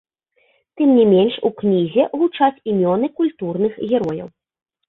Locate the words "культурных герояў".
3.21-4.27